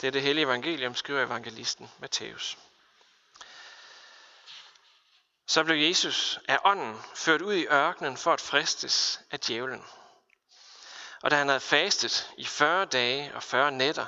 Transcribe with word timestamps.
Det 0.00 0.06
er 0.06 0.10
det 0.10 0.22
hellige 0.22 0.44
evangelium, 0.44 0.94
skriver 0.94 1.22
evangelisten 1.22 1.90
Matthæus. 1.98 2.58
Så 5.46 5.64
blev 5.64 5.76
Jesus 5.76 6.38
af 6.48 6.58
ånden 6.64 7.02
ført 7.14 7.42
ud 7.42 7.54
i 7.54 7.66
ørkenen 7.66 8.16
for 8.16 8.32
at 8.32 8.40
fristes 8.40 9.20
af 9.30 9.40
djævlen. 9.40 9.84
Og 11.22 11.30
da 11.30 11.36
han 11.36 11.48
havde 11.48 11.60
fastet 11.60 12.32
i 12.38 12.44
40 12.44 12.84
dage 12.84 13.34
og 13.34 13.42
40 13.42 13.72
nætter, 13.72 14.06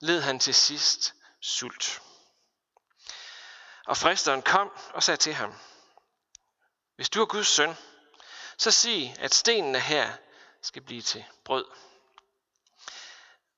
led 0.00 0.20
han 0.20 0.38
til 0.38 0.54
sidst 0.54 1.14
sult. 1.40 2.02
Og 3.86 3.96
fristeren 3.96 4.42
kom 4.42 4.72
og 4.94 5.02
sagde 5.02 5.18
til 5.18 5.34
ham, 5.34 5.54
Hvis 6.96 7.10
du 7.10 7.22
er 7.22 7.26
Guds 7.26 7.48
søn, 7.48 7.76
så 8.58 8.70
sig, 8.70 9.16
at 9.18 9.34
stenene 9.34 9.80
her 9.80 10.12
skal 10.62 10.82
blive 10.82 11.02
til 11.02 11.24
brød. 11.44 11.64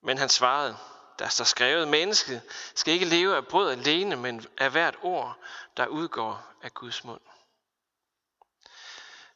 Men 0.03 0.19
han 0.19 0.29
svarede, 0.29 0.79
der 1.19 1.29
står 1.29 1.45
skrevet, 1.45 1.89
mennesket 1.89 2.43
skal 2.75 2.95
ikke 2.95 3.07
leve 3.07 3.37
af 3.37 3.47
brød 3.47 3.71
alene, 3.71 4.17
men 4.17 4.47
af 4.59 4.71
hvert 4.71 4.97
ord, 5.03 5.39
der 5.77 5.87
udgår 5.87 6.47
af 6.63 6.75
Guds 6.75 7.05
mund. 7.05 7.21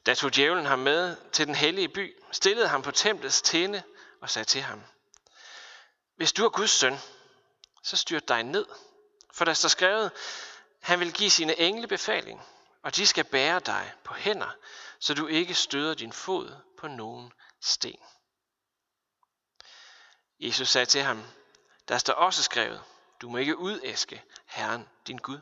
Da 0.06 0.14
tog 0.14 0.34
djævlen 0.34 0.66
ham 0.66 0.78
med 0.78 1.16
til 1.32 1.46
den 1.46 1.54
hellige 1.54 1.88
by, 1.88 2.22
stillede 2.32 2.68
ham 2.68 2.82
på 2.82 2.90
templets 2.90 3.42
tinde 3.42 3.82
og 4.20 4.30
sagde 4.30 4.46
til 4.46 4.62
ham, 4.62 4.82
Hvis 6.16 6.32
du 6.32 6.44
er 6.44 6.48
Guds 6.48 6.70
søn, 6.70 6.98
så 7.82 7.96
styrt 7.96 8.28
dig 8.28 8.42
ned. 8.42 8.66
For 9.34 9.44
der 9.44 9.54
står 9.54 9.68
skrevet, 9.68 10.10
han 10.82 11.00
vil 11.00 11.12
give 11.12 11.30
sine 11.30 11.58
engle 11.58 11.86
befaling, 11.86 12.42
og 12.82 12.96
de 12.96 13.06
skal 13.06 13.24
bære 13.24 13.60
dig 13.60 13.92
på 14.04 14.14
hænder, 14.14 14.56
så 14.98 15.14
du 15.14 15.26
ikke 15.26 15.54
støder 15.54 15.94
din 15.94 16.12
fod 16.12 16.56
på 16.78 16.88
nogen 16.88 17.32
sten. 17.60 18.00
Jesus 20.40 20.68
sagde 20.68 20.86
til 20.86 21.02
ham, 21.02 21.24
der 21.88 21.98
står 21.98 22.12
også 22.12 22.42
skrevet, 22.42 22.82
du 23.20 23.28
må 23.28 23.36
ikke 23.36 23.58
udæske 23.58 24.22
Herren 24.46 24.88
din 25.06 25.18
Gud. 25.18 25.40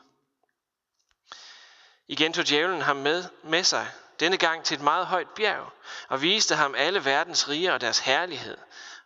Igen 2.09 2.33
tog 2.33 2.47
djævlen 2.47 2.81
ham 2.81 2.97
med, 2.97 3.25
med 3.43 3.65
sig, 3.65 3.93
denne 4.21 4.37
gang 4.37 4.65
til 4.65 4.75
et 4.75 4.81
meget 4.81 5.07
højt 5.07 5.29
bjerg, 5.29 5.73
og 6.09 6.23
viste 6.23 6.55
ham 6.55 6.75
alle 6.75 7.05
verdens 7.05 7.49
riger 7.49 7.73
og 7.73 7.81
deres 7.81 7.99
herlighed, 7.99 8.59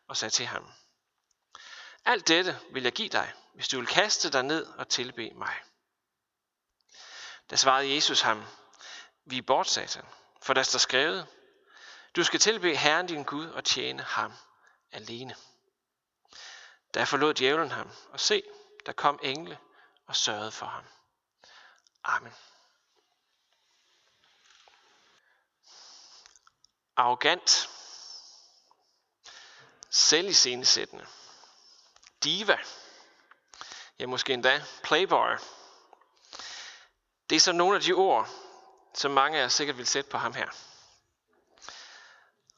og 0.08 0.16
sagde 0.16 0.34
til 0.34 0.46
ham, 0.46 0.72
Alt 2.04 2.28
dette 2.28 2.58
vil 2.72 2.82
jeg 2.82 2.92
give 2.92 3.08
dig, 3.08 3.32
hvis 3.54 3.68
du 3.68 3.78
vil 3.78 3.86
kaste 3.86 4.30
dig 4.30 4.42
ned 4.42 4.66
og 4.66 4.88
tilbe 4.88 5.30
mig. 5.30 5.54
Da 7.50 7.56
svarede 7.56 7.94
Jesus 7.94 8.20
ham, 8.20 8.44
vi 9.24 9.38
er 9.38 9.42
bort, 9.42 9.68
satan, 9.68 10.04
for 10.42 10.54
der 10.54 10.62
står 10.62 10.78
skrevet, 10.78 11.26
du 12.16 12.24
skal 12.24 12.40
tilbe 12.40 12.76
Herren 12.76 13.06
din 13.06 13.22
Gud 13.22 13.46
og 13.46 13.64
tjene 13.64 14.02
ham 14.02 14.32
alene. 14.92 15.34
Da 16.94 17.04
forlod 17.04 17.34
djævlen 17.34 17.70
ham, 17.70 17.90
og 18.10 18.20
se, 18.20 18.42
der 18.86 18.92
kom 18.92 19.20
engle 19.22 19.58
og 20.06 20.16
sørgede 20.16 20.52
for 20.52 20.66
ham. 20.66 20.84
Amen. 22.04 22.32
Arrogant. 26.96 27.70
Selviscenesættende. 29.90 31.06
Diva. 32.24 32.58
Ja, 33.98 34.06
måske 34.06 34.32
endda 34.32 34.64
playboy. 34.82 35.36
Det 37.30 37.36
er 37.36 37.40
så 37.40 37.52
nogle 37.52 37.76
af 37.76 37.82
de 37.82 37.92
ord, 37.92 38.28
som 38.94 39.10
mange 39.10 39.38
af 39.38 39.42
jer 39.42 39.48
sikkert 39.48 39.78
vil 39.78 39.86
sætte 39.86 40.10
på 40.10 40.18
ham 40.18 40.34
her. 40.34 40.48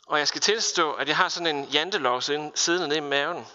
Og 0.07 0.19
jeg 0.19 0.29
skal 0.29 0.41
tilstå, 0.41 0.93
at 0.93 1.09
jeg 1.09 1.17
har 1.17 1.29
sådan 1.29 1.57
en 1.57 1.65
jantelov 1.65 2.23
siddende 2.23 2.89
nede 2.89 2.97
i 2.97 3.01
maven, 3.01 3.47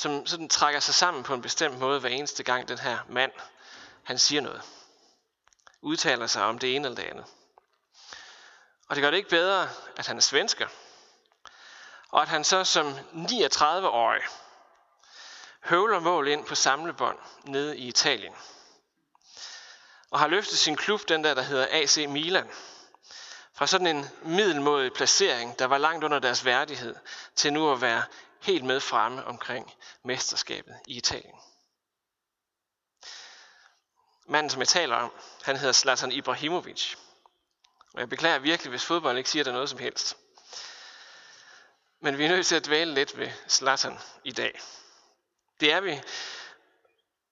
som 0.00 0.26
sådan 0.26 0.48
trækker 0.48 0.80
sig 0.80 0.94
sammen 0.94 1.22
på 1.22 1.34
en 1.34 1.42
bestemt 1.42 1.78
måde 1.78 2.00
hver 2.00 2.08
eneste 2.08 2.42
gang 2.42 2.68
den 2.68 2.78
her 2.78 2.98
mand, 3.08 3.32
han 4.04 4.18
siger 4.18 4.40
noget. 4.40 4.62
Udtaler 5.82 6.26
sig 6.26 6.44
om 6.44 6.58
det 6.58 6.76
ene 6.76 6.88
eller 6.88 7.02
det 7.02 7.10
andet. 7.10 7.24
Og 8.88 8.96
det 8.96 9.02
gør 9.02 9.10
det 9.10 9.16
ikke 9.16 9.28
bedre, 9.28 9.68
at 9.96 10.06
han 10.06 10.16
er 10.16 10.20
svensker. 10.20 10.66
Og 12.08 12.22
at 12.22 12.28
han 12.28 12.44
så 12.44 12.64
som 12.64 12.94
39-årig 13.12 14.22
høvler 15.64 16.00
mål 16.00 16.28
ind 16.28 16.44
på 16.44 16.54
samlebånd 16.54 17.18
nede 17.44 17.78
i 17.78 17.86
Italien. 17.86 18.34
Og 20.10 20.20
har 20.20 20.26
løftet 20.26 20.58
sin 20.58 20.76
klub, 20.76 21.00
den 21.08 21.24
der, 21.24 21.34
der 21.34 21.42
hedder 21.42 21.66
AC 21.70 21.96
Milan, 22.08 22.50
fra 23.54 23.66
sådan 23.66 23.86
en 23.86 24.10
middelmodig 24.22 24.92
placering, 24.92 25.58
der 25.58 25.64
var 25.64 25.78
langt 25.78 26.04
under 26.04 26.18
deres 26.18 26.44
værdighed, 26.44 26.96
til 27.36 27.52
nu 27.52 27.72
at 27.72 27.80
være 27.80 28.04
helt 28.40 28.64
med 28.64 28.80
fremme 28.80 29.24
omkring 29.24 29.74
mesterskabet 30.04 30.76
i 30.86 30.96
Italien. 30.96 31.36
Manden, 34.26 34.50
som 34.50 34.60
jeg 34.60 34.68
taler 34.68 34.96
om, 34.96 35.12
han 35.42 35.56
hedder 35.56 35.72
Zlatan 35.72 36.12
Ibrahimovic. 36.12 36.94
Og 37.92 38.00
jeg 38.00 38.08
beklager 38.08 38.38
virkelig, 38.38 38.70
hvis 38.70 38.84
fodbold 38.84 39.18
ikke 39.18 39.30
siger 39.30 39.44
der 39.44 39.52
noget 39.52 39.70
som 39.70 39.78
helst. 39.78 40.16
Men 42.00 42.18
vi 42.18 42.24
er 42.24 42.28
nødt 42.28 42.46
til 42.46 42.56
at 42.56 42.66
dvæle 42.66 42.94
lidt 42.94 43.18
ved 43.18 43.30
Zlatan 43.48 43.98
i 44.24 44.32
dag. 44.32 44.60
Det 45.60 45.72
er 45.72 45.80
vi, 45.80 46.02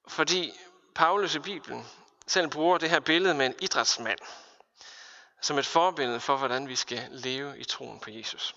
fordi 0.09 0.61
Paulus 0.95 1.35
i 1.35 1.39
Bibelen 1.39 1.87
selv 2.27 2.49
bruger 2.49 2.79
det 2.79 2.91
her 2.91 3.01
billede 3.01 3.35
med 3.35 3.47
en 3.47 3.55
idrætsmand 3.61 4.19
som 5.41 5.59
et 5.59 5.67
forbillede 5.67 6.21
for, 6.21 6.37
hvordan 6.37 6.69
vi 6.69 6.77
skal 6.77 7.09
leve 7.11 7.59
i 7.59 7.65
troen 7.65 8.01
på 8.01 8.11
Jesus. 8.11 8.55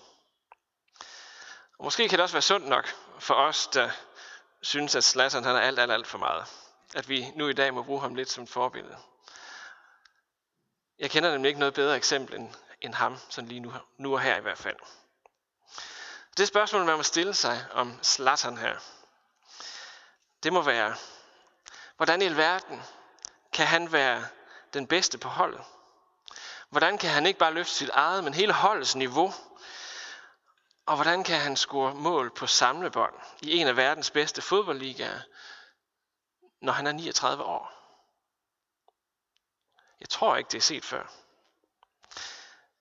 Og 1.82 1.86
måske 1.86 2.08
kan 2.08 2.18
det 2.18 2.22
også 2.22 2.34
være 2.34 2.42
sundt 2.42 2.68
nok 2.68 2.94
for 3.18 3.34
os, 3.34 3.66
der 3.66 3.90
synes, 4.60 4.94
at 4.94 5.04
Slattern 5.04 5.44
han 5.44 5.56
er 5.56 5.60
alt, 5.60 5.78
alt, 5.78 5.92
alt 5.92 6.06
for 6.06 6.18
meget. 6.18 6.46
At 6.94 7.08
vi 7.08 7.32
nu 7.36 7.48
i 7.48 7.52
dag 7.52 7.74
må 7.74 7.82
bruge 7.82 8.00
ham 8.00 8.14
lidt 8.14 8.30
som 8.30 8.46
forbillede. 8.46 8.96
Jeg 10.98 11.10
kender 11.10 11.30
nemlig 11.32 11.48
ikke 11.48 11.58
noget 11.58 11.74
bedre 11.74 11.96
eksempel 11.96 12.34
end, 12.36 12.54
end 12.80 12.94
ham, 12.94 13.18
sådan 13.28 13.48
lige 13.48 13.60
nu, 13.60 13.72
nu 13.98 14.12
og 14.12 14.20
her 14.20 14.36
i 14.36 14.40
hvert 14.40 14.58
fald. 14.58 14.76
Det 16.36 16.48
spørgsmål, 16.48 16.84
man 16.84 16.96
må 16.96 17.02
stille 17.02 17.34
sig 17.34 17.66
om 17.72 17.98
Slattern 18.02 18.56
her, 18.56 18.76
det 20.42 20.52
må 20.52 20.62
være, 20.62 20.94
hvordan 21.96 22.22
i 22.22 22.24
alverden 22.24 22.82
kan 23.52 23.66
han 23.66 23.92
være 23.92 24.26
den 24.74 24.86
bedste 24.86 25.18
på 25.18 25.28
holdet? 25.28 25.60
Hvordan 26.70 26.98
kan 26.98 27.10
han 27.10 27.26
ikke 27.26 27.38
bare 27.38 27.54
løfte 27.54 27.74
sit 27.74 27.90
eget, 27.90 28.24
men 28.24 28.34
hele 28.34 28.52
holdets 28.52 28.94
niveau? 28.94 29.32
Og 30.86 30.94
hvordan 30.94 31.24
kan 31.24 31.40
han 31.40 31.56
score 31.56 31.94
mål 31.94 32.30
på 32.30 32.46
samlebånd 32.46 33.14
i 33.40 33.56
en 33.56 33.66
af 33.66 33.76
verdens 33.76 34.10
bedste 34.10 34.42
fodboldligaer, 34.42 35.20
når 36.60 36.72
han 36.72 36.86
er 36.86 36.92
39 36.92 37.44
år? 37.44 37.72
Jeg 40.00 40.08
tror 40.08 40.36
ikke, 40.36 40.48
det 40.48 40.58
er 40.58 40.62
set 40.62 40.84
før. 40.84 41.12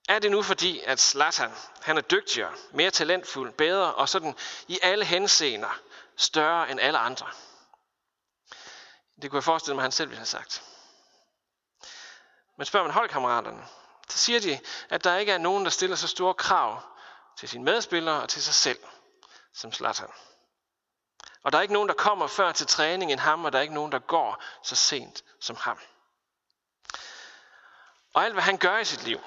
Er 0.10 0.20
det 0.20 0.32
nu 0.32 0.44
fordi, 0.44 0.80
at 0.80 1.00
Zlatan, 1.00 1.52
han 1.82 1.98
er 1.98 2.02
dygtigere, 2.02 2.54
mere 2.72 2.92
talentfuld, 2.92 3.54
bedre 3.54 3.94
og 3.94 4.10
sådan 4.10 4.36
i 4.68 4.80
alle 4.82 5.06
henseender 5.06 5.80
større 6.16 6.72
end 6.72 6.80
alle 6.80 7.00
andre? 7.00 7.28
Det 9.22 9.30
kunne 9.30 9.38
jeg 9.38 9.44
forestille 9.44 9.76
mig, 9.76 9.82
at 9.82 9.86
han 9.86 9.92
selv 9.92 10.10
ville 10.10 10.20
have 10.20 10.26
sagt. 10.26 10.64
Men 12.58 12.66
spørger 12.66 12.88
man 12.88 12.94
holdkammeraterne, 12.94 13.68
så 14.10 14.18
siger 14.18 14.40
de, 14.40 14.60
at 14.90 15.04
der 15.04 15.18
ikke 15.18 15.32
er 15.32 15.38
nogen, 15.38 15.64
der 15.64 15.72
stiller 15.72 15.96
så 15.96 16.08
store 16.08 16.34
krav 16.34 16.91
til 17.42 17.50
sine 17.50 17.64
medspillere 17.64 18.22
og 18.22 18.30
til 18.30 18.44
sig 18.44 18.54
selv, 18.54 18.80
som 19.54 19.74
Zlatan. 19.74 20.08
Og 21.44 21.52
der 21.52 21.58
er 21.58 21.62
ikke 21.62 21.74
nogen, 21.74 21.90
der 21.90 21.96
kommer 21.96 22.28
før 22.28 22.52
til 22.52 22.68
træning 22.68 23.12
end 23.12 23.20
ham, 23.20 23.46
og 23.46 23.52
der 23.52 23.58
er 23.58 23.62
ikke 23.62 23.74
nogen, 23.74 23.92
der 23.92 24.00
går 24.00 24.44
så 24.64 24.76
sent 24.76 25.24
som 25.40 25.56
ham. 25.56 25.80
Og 28.14 28.24
alt, 28.24 28.34
hvad 28.34 28.44
han 28.44 28.58
gør 28.58 28.78
i 28.78 28.86
sit 28.86 29.04
liv, 29.04 29.20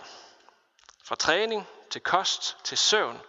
fra 1.04 1.14
træning 1.14 1.68
til 1.90 2.00
kost 2.00 2.56
til 2.64 2.78
søvn, 2.78 3.20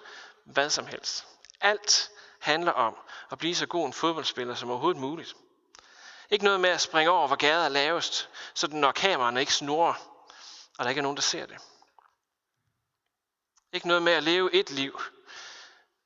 hvad 0.44 0.70
som 0.70 0.88
helst. 0.88 1.28
Alt 1.62 2.12
handler 2.40 2.72
om 2.72 2.98
at 3.32 3.38
blive 3.38 3.56
så 3.56 3.66
god 3.66 3.86
en 3.86 3.94
fodboldspiller 3.94 4.56
som 4.56 4.70
overhovedet 4.70 5.02
muligt. 5.02 5.36
Ikke 6.30 6.46
noget 6.46 6.60
med 6.60 6.70
at 6.70 6.82
springe 6.82 7.12
over, 7.12 7.28
hvor 7.28 7.36
gader 7.36 7.66
er 7.66 7.70
lavest, 7.70 8.30
så 8.54 8.68
når 8.68 8.92
kameraerne 8.92 9.40
ikke 9.40 9.54
snurrer, 9.54 9.94
og 10.78 10.84
der 10.84 10.90
ikke 10.90 11.00
er 11.00 11.04
nogen, 11.04 11.18
der 11.18 11.22
ser 11.22 11.46
det. 11.46 11.58
Ikke 13.76 13.88
noget 13.88 14.04
med 14.04 14.14
at 14.14 14.24
leve 14.24 14.54
et 14.54 14.70
liv 14.70 15.02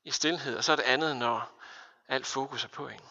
i 0.04 0.12
stillhed, 0.12 0.57
og 0.57 0.63
så 0.63 0.71
er 0.71 0.75
det 0.75 0.83
andet, 0.83 1.16
når 1.16 1.62
alt 2.07 2.27
fokus 2.27 2.63
er 2.63 2.68
på 2.68 2.88
en. 2.88 3.01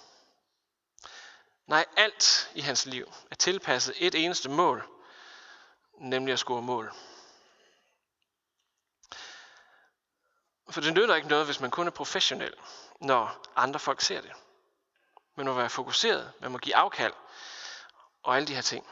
Nej, 1.66 1.84
alt 1.96 2.50
i 2.55 2.60
hans 2.60 2.87
liv 2.87 3.12
er 3.31 3.34
tilpasset 3.34 3.94
et 3.99 4.14
eneste 4.14 4.49
mål, 4.49 4.88
nemlig 6.00 6.32
at 6.32 6.38
score 6.38 6.62
mål. 6.62 6.94
For 10.70 10.81
det 10.81 10.94
nytter 10.94 11.14
ikke 11.14 11.28
noget, 11.28 11.44
hvis 11.44 11.61
man 11.61 11.70
kun 11.70 11.87
er 11.87 11.90
professionel, 11.90 12.54
når 13.00 13.43
andre 13.56 13.81
folk 13.81 14.00
ser 14.00 14.20
det. 14.20 14.32
Man 15.34 15.46
må 15.46 15.52
være 15.52 15.70
fokuseret, 15.70 16.32
man 16.40 16.50
må 16.50 16.58
give 16.58 16.76
afkald 16.76 17.14
og 18.22 18.37
alle 18.37 18.49
de 18.49 18.54
her 18.54 18.62
ting. 18.62 18.87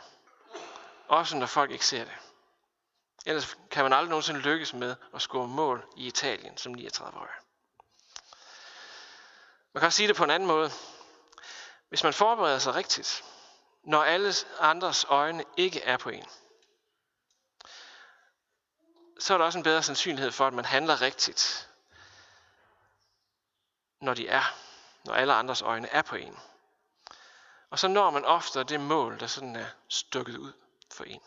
Også 1.09 1.37
når 1.37 1.47
folk 1.47 1.71
ikke 1.71 1.87
ser 1.87 2.05
det. 2.05 2.26
Ellers 3.27 3.57
kan 3.71 3.85
man 3.85 3.93
aldrig 3.93 4.11
nogensinde 4.11 4.41
lykkes 4.41 4.73
med 4.73 4.97
at 5.15 5.23
score 5.23 5.49
mål 5.49 5.89
i 5.97 6.07
Italien 6.07 6.57
som 6.57 6.75
39-årig. 6.75 7.31
Man 9.73 9.81
kan 9.81 9.87
også 9.87 9.97
sige 9.97 10.09
det 10.09 10.17
på 10.17 10.25
en 10.25 10.31
anden 10.31 10.47
måde. 10.47 10.71
Hvis 11.89 12.05
man 12.05 12.13
forbereder 12.15 12.59
sig 12.59 12.75
rigtigt, 12.75 13.25
når 13.83 14.03
alle 14.03 14.33
andres 14.61 15.05
øjne 15.05 15.45
ikke 15.57 15.83
er 15.83 15.97
på 15.97 16.09
en, 16.09 16.27
så 19.19 19.35
er 19.35 19.39
der 19.39 19.45
også 19.45 19.59
en 19.59 19.65
bedre 19.65 19.83
sandsynlighed 19.83 20.33
for, 20.33 20.47
at 20.47 20.53
man 20.53 20.65
handler 20.65 21.01
rigtigt, 21.01 21.69
når 24.01 24.15
de 24.15 24.29
er, 24.29 24.55
når 25.05 25.15
alle 25.15 25.35
andres 25.35 25.63
øjne 25.63 25.89
er 25.89 26.03
på 26.03 26.17
en. 26.17 26.39
Og 27.71 27.79
så 27.79 27.89
når 27.89 28.11
man 28.11 28.25
ofte 28.25 28.65
det 28.65 28.81
mål, 28.81 29.21
der 29.21 29.27
sådan 29.27 29.57
er 29.57 29.67
stukket 29.89 30.37
ud 30.37 30.53
for 30.93 31.05
en. 31.05 31.21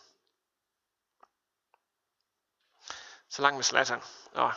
Så 3.30 3.42
langt 3.42 3.56
med 3.56 3.64
slatteren 3.64 4.02
og 4.34 4.54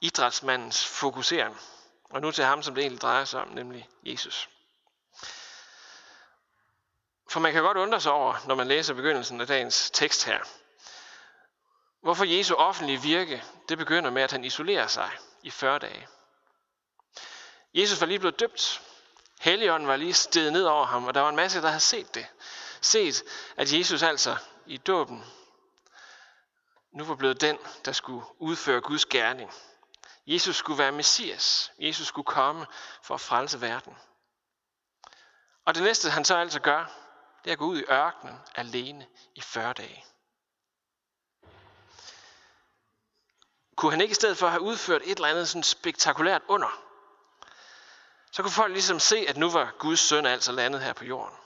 idrætsmandens 0.00 0.86
fokusering. 0.86 1.60
Og 2.10 2.20
nu 2.20 2.30
til 2.30 2.44
ham, 2.44 2.62
som 2.62 2.74
det 2.74 2.82
egentlig 2.82 3.00
drejer 3.00 3.24
sig 3.24 3.40
om, 3.40 3.48
nemlig 3.48 3.88
Jesus. 4.02 4.48
For 7.30 7.40
man 7.40 7.52
kan 7.52 7.62
godt 7.62 7.76
undre 7.76 8.00
sig 8.00 8.12
over, 8.12 8.34
når 8.46 8.54
man 8.54 8.68
læser 8.68 8.94
begyndelsen 8.94 9.40
af 9.40 9.46
dagens 9.46 9.90
tekst 9.90 10.24
her, 10.24 10.38
hvorfor 12.02 12.24
Jesu 12.24 12.54
offentlige 12.54 13.02
virke, 13.02 13.44
det 13.68 13.78
begynder 13.78 14.10
med, 14.10 14.22
at 14.22 14.32
han 14.32 14.44
isolerer 14.44 14.86
sig 14.86 15.10
i 15.42 15.50
40 15.50 15.78
dage. 15.78 16.08
Jesus 17.74 18.00
var 18.00 18.06
lige 18.06 18.18
blevet 18.18 18.40
døbt. 18.40 18.82
Helligånden 19.40 19.88
var 19.88 19.96
lige 19.96 20.14
steget 20.14 20.52
ned 20.52 20.64
over 20.64 20.86
ham, 20.86 21.04
og 21.04 21.14
der 21.14 21.20
var 21.20 21.28
en 21.28 21.36
masse, 21.36 21.62
der 21.62 21.68
havde 21.68 21.80
set 21.80 22.14
det. 22.14 22.26
Set, 22.80 23.22
at 23.56 23.72
Jesus 23.72 24.02
altså 24.02 24.36
i 24.66 24.76
dåben 24.76 25.24
nu 26.96 27.04
var 27.04 27.14
blevet 27.14 27.40
den, 27.40 27.58
der 27.84 27.92
skulle 27.92 28.26
udføre 28.38 28.80
Guds 28.80 29.06
gerning. 29.06 29.52
Jesus 30.26 30.56
skulle 30.56 30.78
være 30.78 30.92
Messias. 30.92 31.72
Jesus 31.78 32.06
skulle 32.06 32.26
komme 32.26 32.66
for 33.02 33.14
at 33.14 33.20
frelse 33.20 33.60
verden. 33.60 33.96
Og 35.64 35.74
det 35.74 35.82
næste, 35.82 36.10
han 36.10 36.24
så 36.24 36.36
altså 36.36 36.60
gør, 36.60 36.84
det 37.44 37.50
er 37.50 37.52
at 37.52 37.58
gå 37.58 37.64
ud 37.64 37.78
i 37.78 37.84
ørkenen 37.90 38.36
alene 38.54 39.06
i 39.34 39.40
40 39.40 39.72
dage. 39.72 40.04
Kunne 43.76 43.90
han 43.90 44.00
ikke 44.00 44.12
i 44.12 44.14
stedet 44.14 44.38
for 44.38 44.48
have 44.48 44.62
udført 44.62 45.02
et 45.04 45.16
eller 45.16 45.28
andet 45.28 45.48
sådan 45.48 45.62
spektakulært 45.62 46.42
under, 46.48 46.82
så 48.32 48.42
kunne 48.42 48.52
folk 48.52 48.72
ligesom 48.72 49.00
se, 49.00 49.16
at 49.28 49.36
nu 49.36 49.50
var 49.50 49.74
Guds 49.78 50.00
søn 50.00 50.26
altså 50.26 50.52
landet 50.52 50.82
her 50.82 50.92
på 50.92 51.04
jorden. 51.04 51.38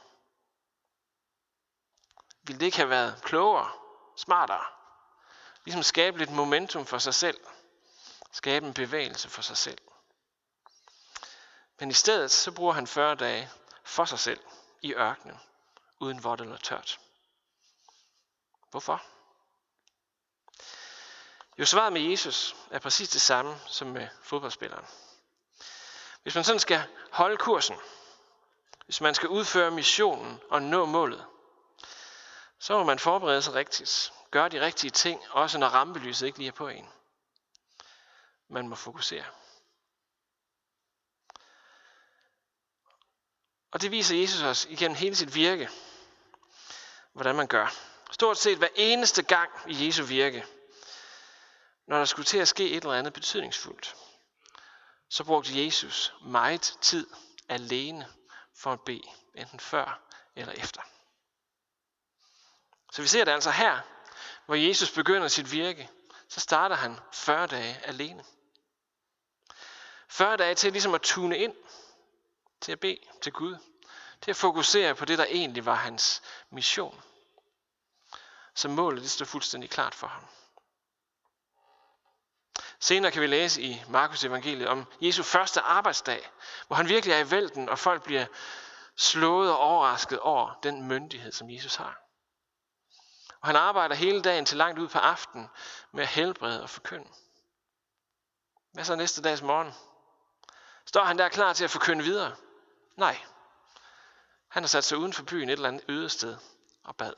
Ville 2.42 2.60
det 2.60 2.66
ikke 2.66 2.76
have 2.76 2.90
været 2.90 3.22
klogere, 3.22 3.70
smartere? 4.16 4.79
Ligesom 5.64 5.82
skabe 5.82 6.18
lidt 6.18 6.30
momentum 6.30 6.86
for 6.86 6.98
sig 6.98 7.14
selv. 7.14 7.40
Skabe 8.32 8.66
en 8.66 8.74
bevægelse 8.74 9.28
for 9.28 9.42
sig 9.42 9.56
selv. 9.56 9.78
Men 11.78 11.90
i 11.90 11.94
stedet 11.94 12.30
så 12.30 12.52
bruger 12.52 12.72
han 12.72 12.86
40 12.86 13.14
dage 13.14 13.50
for 13.84 14.04
sig 14.04 14.18
selv 14.18 14.40
i 14.82 14.94
ørkenen, 14.94 15.40
uden 16.00 16.24
vådt 16.24 16.40
eller 16.40 16.56
tørt. 16.56 17.00
Hvorfor? 18.70 19.02
Jo, 21.58 21.64
svaret 21.64 21.92
med 21.92 22.00
Jesus 22.00 22.56
er 22.70 22.78
præcis 22.78 23.08
det 23.08 23.20
samme 23.20 23.60
som 23.66 23.88
med 23.88 24.08
fodboldspilleren. 24.22 24.84
Hvis 26.22 26.34
man 26.34 26.44
sådan 26.44 26.60
skal 26.60 26.82
holde 27.10 27.36
kursen, 27.36 27.76
hvis 28.84 29.00
man 29.00 29.14
skal 29.14 29.28
udføre 29.28 29.70
missionen 29.70 30.40
og 30.50 30.62
nå 30.62 30.86
målet, 30.86 31.26
så 32.58 32.78
må 32.78 32.84
man 32.84 32.98
forberede 32.98 33.42
sig 33.42 33.54
rigtigt. 33.54 34.12
Gøre 34.30 34.48
de 34.48 34.60
rigtige 34.60 34.90
ting, 34.90 35.22
også 35.30 35.58
når 35.58 35.68
rampelyset 35.68 36.26
ikke 36.26 36.38
lige 36.38 36.48
er 36.48 36.52
på 36.52 36.68
en. 36.68 36.88
Man 38.48 38.68
må 38.68 38.74
fokusere. 38.74 39.24
Og 43.70 43.82
det 43.82 43.90
viser 43.90 44.16
Jesus 44.16 44.42
os 44.42 44.64
igennem 44.64 44.96
hele 44.96 45.16
sit 45.16 45.34
virke, 45.34 45.68
hvordan 47.12 47.36
man 47.36 47.46
gør. 47.46 47.74
Stort 48.10 48.38
set 48.38 48.58
hver 48.58 48.68
eneste 48.74 49.22
gang 49.22 49.50
i 49.66 49.86
Jesu 49.86 50.04
virke, 50.04 50.46
når 51.86 51.98
der 51.98 52.04
skulle 52.04 52.26
til 52.26 52.38
at 52.38 52.48
ske 52.48 52.70
et 52.70 52.76
eller 52.76 52.98
andet 52.98 53.12
betydningsfuldt, 53.12 53.96
så 55.08 55.24
brugte 55.24 55.64
Jesus 55.64 56.14
meget 56.22 56.78
tid 56.80 57.06
alene 57.48 58.08
for 58.54 58.72
at 58.72 58.80
bede, 58.80 59.08
enten 59.34 59.60
før 59.60 60.00
eller 60.36 60.52
efter. 60.52 60.82
Så 62.92 63.02
vi 63.02 63.08
ser 63.08 63.24
det 63.24 63.32
altså 63.32 63.50
her, 63.50 63.80
hvor 64.50 64.56
Jesus 64.56 64.90
begynder 64.90 65.28
sit 65.28 65.52
virke, 65.52 65.90
så 66.28 66.40
starter 66.40 66.76
han 66.76 66.98
40 67.12 67.46
dage 67.46 67.80
alene. 67.84 68.24
40 70.08 70.36
dage 70.36 70.54
til 70.54 70.72
ligesom 70.72 70.94
at 70.94 71.02
tune 71.02 71.38
ind, 71.38 71.54
til 72.60 72.72
at 72.72 72.80
bede 72.80 72.98
til 73.22 73.32
Gud, 73.32 73.56
til 74.22 74.30
at 74.30 74.36
fokusere 74.36 74.94
på 74.94 75.04
det, 75.04 75.18
der 75.18 75.24
egentlig 75.24 75.66
var 75.66 75.74
hans 75.74 76.22
mission. 76.50 77.02
Så 78.54 78.68
målet 78.68 79.02
det 79.02 79.10
står 79.10 79.24
fuldstændig 79.24 79.70
klart 79.70 79.94
for 79.94 80.06
ham. 80.06 80.26
Senere 82.80 83.12
kan 83.12 83.22
vi 83.22 83.26
læse 83.26 83.62
i 83.62 83.82
Markus 83.88 84.24
evangeliet 84.24 84.68
om 84.68 84.86
Jesu 85.00 85.22
første 85.22 85.60
arbejdsdag, 85.60 86.30
hvor 86.66 86.76
han 86.76 86.88
virkelig 86.88 87.14
er 87.14 87.18
i 87.18 87.30
vælten, 87.30 87.68
og 87.68 87.78
folk 87.78 88.02
bliver 88.02 88.26
slået 88.96 89.50
og 89.50 89.58
overrasket 89.58 90.18
over 90.18 90.58
den 90.62 90.88
myndighed, 90.88 91.32
som 91.32 91.50
Jesus 91.50 91.74
har. 91.74 92.09
Og 93.40 93.48
han 93.48 93.56
arbejder 93.56 93.94
hele 93.94 94.22
dagen 94.22 94.44
til 94.46 94.56
langt 94.56 94.78
ud 94.78 94.88
på 94.88 94.98
aftenen 94.98 95.48
med 95.92 96.02
at 96.02 96.08
helbrede 96.08 96.62
og 96.62 96.70
forkynde. 96.70 97.08
Hvad 98.72 98.84
så 98.84 98.94
næste 98.94 99.22
dags 99.22 99.42
morgen? 99.42 99.74
Står 100.86 101.04
han 101.04 101.18
der 101.18 101.28
klar 101.28 101.52
til 101.52 101.64
at 101.64 101.70
forkynde 101.70 102.04
videre? 102.04 102.36
Nej. 102.96 103.18
Han 104.48 104.62
har 104.62 104.68
sat 104.68 104.84
sig 104.84 104.98
uden 104.98 105.12
for 105.12 105.22
byen 105.22 105.48
et 105.48 105.52
eller 105.52 105.68
andet 105.68 105.84
øde 105.88 106.08
sted 106.08 106.36
og 106.84 106.96
bad. 106.96 107.12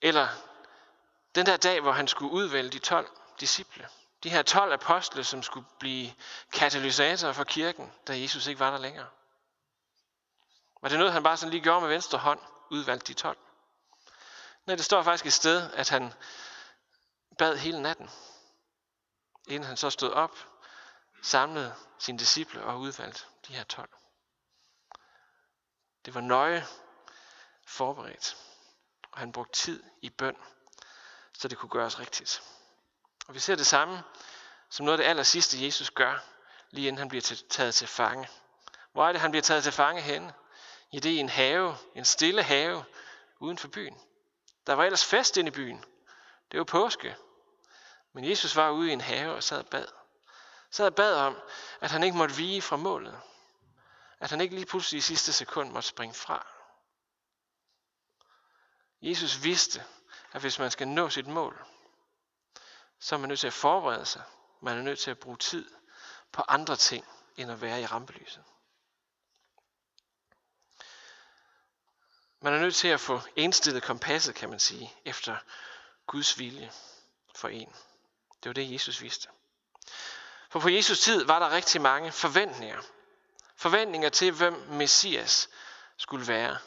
Eller 0.00 0.28
den 1.34 1.46
der 1.46 1.56
dag, 1.56 1.80
hvor 1.80 1.92
han 1.92 2.08
skulle 2.08 2.32
udvælge 2.32 2.70
de 2.70 2.78
12 2.78 3.10
disciple. 3.40 3.88
De 4.22 4.30
her 4.30 4.42
12 4.42 4.72
apostle, 4.72 5.24
som 5.24 5.42
skulle 5.42 5.66
blive 5.78 6.14
katalysatorer 6.52 7.32
for 7.32 7.44
kirken, 7.44 7.92
da 8.06 8.20
Jesus 8.20 8.46
ikke 8.46 8.60
var 8.60 8.70
der 8.70 8.78
længere. 8.78 9.08
Var 10.82 10.88
det 10.88 10.98
noget, 10.98 11.12
han 11.12 11.22
bare 11.22 11.36
sådan 11.36 11.50
lige 11.50 11.62
gjorde 11.62 11.80
med 11.80 11.88
venstre 11.88 12.18
hånd, 12.18 12.40
udvalgte 12.70 13.06
de 13.06 13.14
12? 13.14 13.38
Nej, 14.66 14.76
det 14.76 14.84
står 14.84 15.02
faktisk 15.02 15.26
et 15.26 15.32
sted, 15.32 15.70
at 15.72 15.88
han 15.88 16.12
bad 17.38 17.56
hele 17.56 17.82
natten, 17.82 18.10
inden 19.48 19.66
han 19.66 19.76
så 19.76 19.90
stod 19.90 20.10
op, 20.10 20.38
samlede 21.22 21.74
sine 21.98 22.18
disciple 22.18 22.62
og 22.62 22.80
udvalgte 22.80 23.24
de 23.48 23.54
her 23.54 23.64
12. 23.64 23.88
Det 26.04 26.14
var 26.14 26.20
nøje 26.20 26.66
forberedt, 27.66 28.36
og 29.12 29.18
han 29.18 29.32
brugte 29.32 29.52
tid 29.52 29.82
i 30.02 30.10
bøn 30.10 30.36
så 31.38 31.48
det 31.48 31.58
kunne 31.58 31.70
gøres 31.70 31.98
rigtigt. 31.98 32.42
Og 33.28 33.34
vi 33.34 33.40
ser 33.40 33.54
det 33.56 33.66
samme 33.66 34.02
som 34.68 34.86
noget 34.86 34.98
af 34.98 35.02
det 35.02 35.10
aller 35.10 35.22
sidste, 35.22 35.64
Jesus 35.64 35.90
gør, 35.90 36.18
lige 36.70 36.88
inden 36.88 36.98
han 36.98 37.08
bliver 37.08 37.34
taget 37.50 37.74
til 37.74 37.86
fange. 37.86 38.28
Hvor 38.92 39.08
er 39.08 39.12
det, 39.12 39.20
han 39.20 39.30
bliver 39.30 39.42
taget 39.42 39.62
til 39.62 39.72
fange 39.72 40.02
hen? 40.02 40.32
Ja, 40.96 41.00
det 41.00 41.10
er 41.10 41.16
i 41.16 41.20
en 41.20 41.28
have, 41.28 41.76
en 41.94 42.04
stille 42.04 42.42
have, 42.42 42.84
uden 43.38 43.58
for 43.58 43.68
byen. 43.68 44.00
Der 44.66 44.72
var 44.72 44.84
ellers 44.84 45.04
fest 45.04 45.36
inde 45.36 45.48
i 45.48 45.52
byen. 45.52 45.84
Det 46.52 46.58
var 46.58 46.64
påske. 46.64 47.16
Men 48.12 48.28
Jesus 48.28 48.56
var 48.56 48.70
ude 48.70 48.90
i 48.90 48.92
en 48.92 49.00
have 49.00 49.34
og 49.34 49.42
sad 49.42 49.58
og 49.58 49.66
bad. 49.66 49.86
Sad 50.70 50.86
og 50.86 50.94
bad 50.94 51.14
om, 51.14 51.36
at 51.80 51.90
han 51.90 52.02
ikke 52.02 52.16
måtte 52.16 52.34
vige 52.34 52.62
fra 52.62 52.76
målet. 52.76 53.20
At 54.20 54.30
han 54.30 54.40
ikke 54.40 54.54
lige 54.54 54.66
pludselig 54.66 54.98
i 54.98 55.00
sidste 55.00 55.32
sekund 55.32 55.70
måtte 55.70 55.88
springe 55.88 56.14
fra. 56.14 56.46
Jesus 59.02 59.42
vidste, 59.42 59.84
at 60.32 60.40
hvis 60.40 60.58
man 60.58 60.70
skal 60.70 60.88
nå 60.88 61.10
sit 61.10 61.26
mål, 61.26 61.64
så 63.00 63.14
er 63.14 63.18
man 63.18 63.28
nødt 63.28 63.40
til 63.40 63.46
at 63.46 63.52
forberede 63.52 64.06
sig. 64.06 64.22
Man 64.62 64.78
er 64.78 64.82
nødt 64.82 64.98
til 64.98 65.10
at 65.10 65.18
bruge 65.18 65.36
tid 65.36 65.70
på 66.32 66.42
andre 66.48 66.76
ting, 66.76 67.06
end 67.36 67.50
at 67.50 67.60
være 67.60 67.82
i 67.82 67.86
rampelyset. 67.86 68.44
Man 72.40 72.54
er 72.54 72.58
nødt 72.58 72.74
til 72.74 72.88
at 72.88 73.00
få 73.00 73.20
indstillet 73.36 73.82
kompasset, 73.82 74.34
kan 74.34 74.50
man 74.50 74.58
sige, 74.58 74.94
efter 75.04 75.36
Guds 76.06 76.38
vilje 76.38 76.72
for 77.34 77.48
en. 77.48 77.68
Det 78.42 78.48
var 78.48 78.52
det, 78.52 78.72
Jesus 78.72 79.02
vidste. 79.02 79.28
For 80.50 80.60
på 80.60 80.68
Jesus 80.68 81.00
tid 81.00 81.24
var 81.24 81.38
der 81.38 81.50
rigtig 81.50 81.80
mange 81.80 82.12
forventninger. 82.12 82.78
Forventninger 83.56 84.08
til, 84.08 84.32
hvem 84.32 84.52
Messias 84.68 85.48
skulle 85.96 86.28
være. 86.28 86.58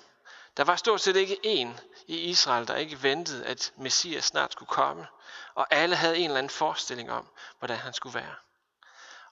Der 0.57 0.63
var 0.63 0.75
stort 0.75 1.01
set 1.01 1.15
ikke 1.15 1.39
en 1.43 1.79
i 2.07 2.17
Israel, 2.17 2.67
der 2.67 2.75
ikke 2.75 3.03
ventede, 3.03 3.45
at 3.45 3.73
Messias 3.77 4.25
snart 4.25 4.51
skulle 4.51 4.69
komme. 4.69 5.07
Og 5.53 5.67
alle 5.69 5.95
havde 5.95 6.17
en 6.17 6.25
eller 6.25 6.37
anden 6.37 6.49
forestilling 6.49 7.11
om, 7.11 7.27
hvordan 7.59 7.77
han 7.77 7.93
skulle 7.93 8.15
være. 8.15 8.35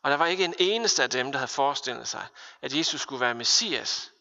Og 0.01 0.11
der 0.11 0.17
var 0.17 0.25
ikke 0.25 0.45
en 0.45 0.55
eneste 0.59 1.03
af 1.03 1.09
dem, 1.09 1.31
der 1.31 1.39
havde 1.39 1.51
forestillet 1.51 2.07
sig, 2.07 2.27
at 2.61 2.73
Jesus 2.73 3.01
skulle 3.01 3.19
være 3.19 3.33
Messias 3.33 4.11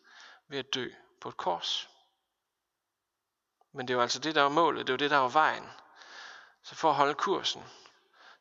ved 0.49 0.59
at 0.59 0.75
dø 0.75 0.89
på 1.21 1.29
et 1.29 1.37
kors. 1.37 1.89
Men 3.77 3.89
det 3.89 3.97
var 3.97 4.03
altså 4.03 4.19
det, 4.19 4.35
der 4.35 4.43
var 4.43 4.49
målet. 4.49 4.87
Det 4.87 4.93
var 4.93 4.97
det, 4.97 5.11
der 5.11 5.17
var 5.17 5.29
vejen. 5.29 5.71
Så 6.63 6.75
for 6.75 6.91
at 6.91 6.95
holde 6.95 7.15
kursen, 7.15 7.65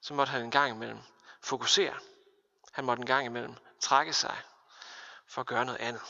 så 0.01 0.13
måtte 0.13 0.31
han 0.31 0.41
en 0.41 0.51
gang 0.51 0.71
imellem 0.75 0.99
fokusere. 1.41 1.93
Han 2.71 2.85
måtte 2.85 3.01
en 3.01 3.07
gang 3.07 3.25
imellem 3.25 3.55
trække 3.79 4.13
sig 4.13 4.37
for 5.27 5.41
at 5.41 5.47
gøre 5.47 5.65
noget 5.65 5.79
andet. 5.79 6.01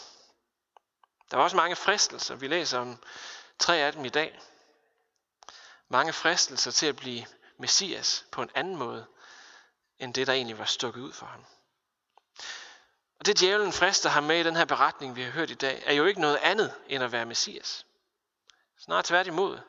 Der 1.32 1.38
var 1.38 1.44
også 1.44 1.58
mange 1.58 1.75
fristelser. 1.75 2.36
Vi 2.36 2.48
læser 2.48 2.79
om 2.79 3.03
tre 3.60 3.77
af 3.77 3.94
dem 3.94 4.05
i 4.05 4.10
dag. 4.10 4.39
Mange 5.89 6.13
fristelser 6.13 6.72
til 6.72 6.86
at 6.86 6.96
blive 6.96 7.25
Messias 7.58 8.25
på 8.32 8.41
en 8.41 8.50
anden 8.55 8.75
måde, 8.75 9.05
end 10.00 10.13
det, 10.13 10.27
der 10.27 10.34
egentlig 10.34 10.58
var 10.58 10.65
stukket 10.65 11.01
ud 11.01 11.13
for 11.13 11.25
ham. 11.25 11.46
Og 13.20 13.25
det 13.25 13.39
djævlen 13.39 13.74
frister 13.74 14.10
ham 14.10 14.24
med 14.24 14.39
i 14.39 14.44
den 14.44 14.55
her 14.55 14.65
beretning, 14.65 15.15
vi 15.15 15.24
har 15.24 15.32
hørt 15.32 15.50
i 15.50 15.53
dag, 15.53 15.84
er 15.86 15.94
jo 15.94 16.05
ikke 16.05 16.22
noget 16.22 16.38
andet 16.38 16.74
end 16.88 17.03
at 17.03 17.12
være 17.12 17.25
Messias. 17.25 17.86
Snarere 18.85 19.03
tværtimod. 19.03 19.59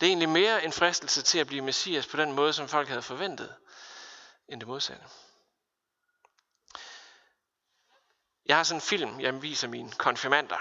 Det 0.00 0.06
er 0.06 0.10
egentlig 0.10 0.28
mere 0.28 0.64
en 0.64 0.72
fristelse 0.72 1.22
til 1.22 1.38
at 1.38 1.46
blive 1.46 1.62
Messias 1.62 2.06
på 2.06 2.16
den 2.16 2.32
måde, 2.32 2.52
som 2.52 2.68
folk 2.68 2.88
havde 2.88 3.02
forventet, 3.02 3.54
end 4.48 4.60
det 4.60 4.68
modsatte. 4.68 5.04
Jeg 8.46 8.56
har 8.56 8.64
sådan 8.64 8.76
en 8.76 8.80
film, 8.80 9.20
jeg 9.20 9.42
viser 9.42 9.68
mine 9.68 9.92
konfirmander. 9.92 10.56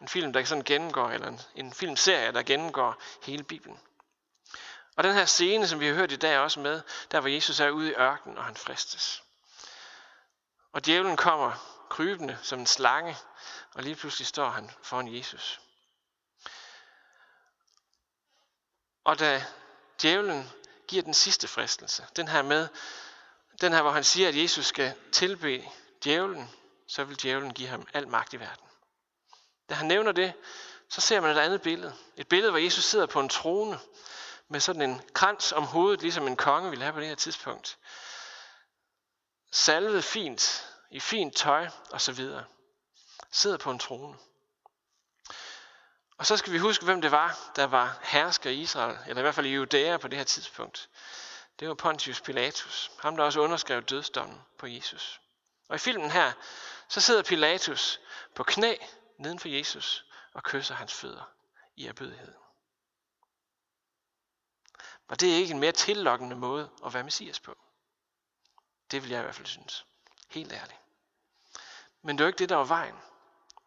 En 0.00 0.08
film, 0.08 0.32
der 0.32 0.44
sådan 0.44 0.64
gennemgår, 0.64 1.08
eller 1.08 1.28
en, 1.28 1.40
en 1.54 1.72
filmserie, 1.72 2.32
der 2.32 2.42
gennemgår 2.42 3.02
hele 3.22 3.44
Bibelen. 3.44 3.80
Og 4.96 5.04
den 5.04 5.14
her 5.14 5.24
scene, 5.24 5.68
som 5.68 5.80
vi 5.80 5.86
har 5.86 5.94
hørt 5.94 6.12
i 6.12 6.16
dag 6.16 6.34
er 6.34 6.38
også 6.38 6.60
med, 6.60 6.82
der 7.10 7.20
hvor 7.20 7.28
Jesus 7.28 7.60
er 7.60 7.70
ude 7.70 7.90
i 7.90 7.94
ørkenen, 7.94 8.38
og 8.38 8.44
han 8.44 8.56
fristes. 8.56 9.22
Og 10.72 10.86
djævlen 10.86 11.16
kommer 11.16 11.52
krybende 11.90 12.38
som 12.42 12.58
en 12.58 12.66
slange, 12.66 13.16
og 13.74 13.82
lige 13.82 13.96
pludselig 13.96 14.26
står 14.26 14.48
han 14.48 14.70
foran 14.82 15.14
Jesus. 15.14 15.60
Og 19.06 19.18
da 19.18 19.44
djævlen 20.02 20.50
giver 20.88 21.02
den 21.02 21.14
sidste 21.14 21.48
fristelse, 21.48 22.06
den 22.16 22.28
her 22.28 22.42
med, 22.42 22.68
den 23.60 23.72
her, 23.72 23.82
hvor 23.82 23.90
han 23.90 24.04
siger, 24.04 24.28
at 24.28 24.36
Jesus 24.36 24.66
skal 24.66 24.94
tilbe 25.12 25.68
djævlen, 26.04 26.50
så 26.88 27.04
vil 27.04 27.22
djævlen 27.22 27.54
give 27.54 27.68
ham 27.68 27.86
al 27.92 28.08
magt 28.08 28.32
i 28.32 28.40
verden. 28.40 28.66
Da 29.68 29.74
han 29.74 29.86
nævner 29.86 30.12
det, 30.12 30.32
så 30.88 31.00
ser 31.00 31.20
man 31.20 31.36
et 31.36 31.40
andet 31.40 31.62
billede. 31.62 31.94
Et 32.16 32.28
billede, 32.28 32.50
hvor 32.50 32.58
Jesus 32.58 32.84
sidder 32.84 33.06
på 33.06 33.20
en 33.20 33.28
trone 33.28 33.78
med 34.48 34.60
sådan 34.60 34.82
en 34.82 35.02
krans 35.12 35.52
om 35.52 35.64
hovedet, 35.64 36.02
ligesom 36.02 36.26
en 36.26 36.36
konge 36.36 36.70
ville 36.70 36.84
have 36.84 36.92
på 36.92 37.00
det 37.00 37.08
her 37.08 37.14
tidspunkt. 37.14 37.78
Salvet 39.52 40.04
fint, 40.04 40.66
i 40.90 41.00
fint 41.00 41.36
tøj 41.36 41.68
og 41.90 42.00
så 42.00 42.12
videre. 42.12 42.44
Sidder 43.30 43.56
på 43.56 43.70
en 43.70 43.78
trone. 43.78 44.18
Og 46.18 46.26
så 46.26 46.36
skal 46.36 46.52
vi 46.52 46.58
huske, 46.58 46.84
hvem 46.84 47.00
det 47.00 47.10
var, 47.10 47.52
der 47.56 47.64
var 47.64 47.98
hersker 48.02 48.50
i 48.50 48.60
Israel, 48.60 48.98
eller 49.06 49.18
i 49.18 49.22
hvert 49.22 49.34
fald 49.34 49.46
i 49.46 49.54
Judæa 49.54 49.96
på 49.96 50.08
det 50.08 50.18
her 50.18 50.24
tidspunkt. 50.24 50.88
Det 51.60 51.68
var 51.68 51.74
Pontius 51.74 52.20
Pilatus, 52.20 52.90
ham 52.98 53.16
der 53.16 53.24
også 53.24 53.40
underskrev 53.40 53.82
dødsdommen 53.82 54.40
på 54.58 54.66
Jesus. 54.66 55.20
Og 55.68 55.76
i 55.76 55.78
filmen 55.78 56.10
her, 56.10 56.32
så 56.88 57.00
sidder 57.00 57.22
Pilatus 57.22 58.00
på 58.34 58.42
knæ 58.42 58.76
neden 59.18 59.38
for 59.38 59.48
Jesus 59.48 60.04
og 60.32 60.42
kysser 60.42 60.74
hans 60.74 60.94
fødder 60.94 61.30
i 61.76 61.86
erbødighed. 61.86 62.34
Var 65.08 65.16
det 65.16 65.26
ikke 65.26 65.54
en 65.54 65.60
mere 65.60 65.72
tillokkende 65.72 66.36
måde 66.36 66.70
at 66.86 66.94
være 66.94 67.04
messias 67.04 67.40
på? 67.40 67.56
Det 68.90 69.02
vil 69.02 69.10
jeg 69.10 69.20
i 69.20 69.22
hvert 69.22 69.34
fald 69.34 69.46
synes. 69.46 69.86
Helt 70.28 70.52
ærligt. 70.52 70.80
Men 72.02 72.18
det 72.18 72.24
var 72.24 72.28
ikke 72.28 72.38
det, 72.38 72.48
der 72.48 72.56
var 72.56 72.64
vejen. 72.64 72.96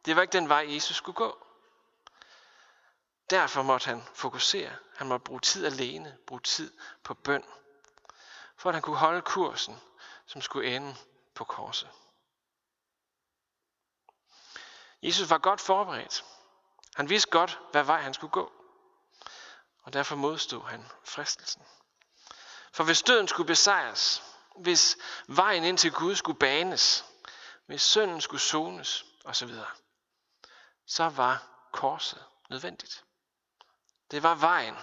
Det 0.05 0.15
var 0.15 0.21
ikke 0.21 0.31
den 0.31 0.49
vej, 0.49 0.65
Jesus 0.73 0.95
skulle 0.95 1.15
gå. 1.15 1.45
Derfor 3.29 3.61
måtte 3.61 3.85
han 3.85 4.03
fokusere. 4.13 4.75
Han 4.95 5.07
måtte 5.07 5.23
bruge 5.23 5.39
tid 5.39 5.65
alene, 5.65 6.17
bruge 6.27 6.41
tid 6.41 6.73
på 7.03 7.13
bøn, 7.13 7.43
for 8.57 8.69
at 8.69 8.75
han 8.75 8.81
kunne 8.81 8.97
holde 8.97 9.21
kursen, 9.21 9.79
som 10.25 10.41
skulle 10.41 10.75
ende 10.75 10.95
på 11.35 11.43
korset. 11.43 11.89
Jesus 15.03 15.29
var 15.29 15.37
godt 15.37 15.61
forberedt. 15.61 16.25
Han 16.95 17.09
vidste 17.09 17.29
godt, 17.29 17.59
hvad 17.71 17.83
vej 17.83 18.01
han 18.01 18.13
skulle 18.13 18.31
gå. 18.31 18.51
Og 19.83 19.93
derfor 19.93 20.15
modstod 20.15 20.61
han 20.61 20.85
fristelsen. 21.03 21.63
For 22.71 22.83
hvis 22.83 23.01
døden 23.01 23.27
skulle 23.27 23.47
besejres, 23.47 24.23
hvis 24.55 24.97
vejen 25.27 25.63
ind 25.63 25.77
til 25.77 25.91
Gud 25.91 26.15
skulle 26.15 26.39
banes, 26.39 27.05
hvis 27.65 27.81
synden 27.81 28.21
skulle 28.21 28.41
sones 28.41 29.05
osv., 29.25 29.55
så 30.85 31.09
var 31.09 31.43
korset 31.71 32.25
nødvendigt. 32.49 33.03
Det 34.11 34.23
var 34.23 34.35
vejen 34.35 34.75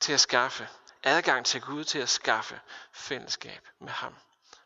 til 0.00 0.12
at 0.12 0.20
skaffe 0.20 0.68
adgang 1.02 1.46
til 1.46 1.60
Gud, 1.60 1.84
til 1.84 1.98
at 1.98 2.08
skaffe 2.08 2.60
fællesskab 2.92 3.68
med 3.78 3.92
ham. 3.92 4.16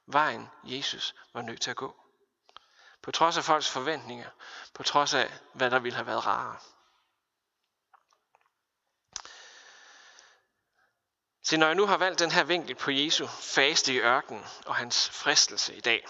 Vejen 0.06 0.50
Jesus 0.64 1.14
var 1.32 1.42
nødt 1.42 1.60
til 1.60 1.70
at 1.70 1.76
gå. 1.76 1.96
På 3.02 3.10
trods 3.10 3.36
af 3.36 3.44
folks 3.44 3.70
forventninger, 3.70 4.30
på 4.74 4.82
trods 4.82 5.14
af 5.14 5.32
hvad 5.52 5.70
der 5.70 5.78
ville 5.78 5.96
have 5.96 6.06
været 6.06 6.26
rarere. 6.26 6.58
Så 11.42 11.56
når 11.56 11.66
jeg 11.66 11.74
nu 11.74 11.86
har 11.86 11.96
valgt 11.96 12.18
den 12.18 12.30
her 12.30 12.44
vinkel 12.44 12.74
på 12.74 12.90
Jesu 12.90 13.26
faste 13.26 13.92
i 13.94 13.98
ørkenen 13.98 14.46
og 14.66 14.76
hans 14.76 15.10
fristelse 15.10 15.74
i 15.74 15.80
dag, 15.80 16.06